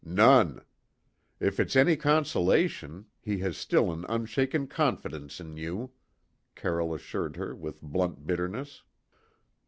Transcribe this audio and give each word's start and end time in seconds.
"None. 0.03 0.61
If 1.39 1.59
it's 1.59 1.75
any 1.75 1.95
consolation, 1.95 3.05
he 3.21 3.37
has 3.45 3.55
still 3.55 3.91
an 3.91 4.03
unshaken 4.09 4.65
confidence 4.65 5.39
in 5.39 5.57
you." 5.57 5.91
Carroll 6.55 6.95
assured 6.95 7.35
her 7.35 7.53
with 7.55 7.83
blunt 7.83 8.25
bitterness. 8.25 8.81